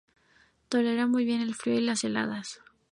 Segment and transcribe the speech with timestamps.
[0.67, 2.59] Tolera muy bien el frío y las heladas.